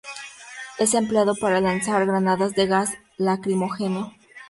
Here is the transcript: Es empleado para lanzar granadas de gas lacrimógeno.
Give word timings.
Es 0.79 0.95
empleado 0.95 1.35
para 1.35 1.61
lanzar 1.61 2.07
granadas 2.07 2.55
de 2.55 2.65
gas 2.65 2.89
lacrimógeno. 3.17 4.11